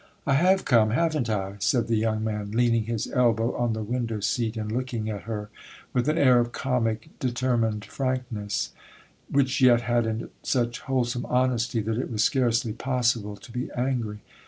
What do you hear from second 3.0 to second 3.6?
elbow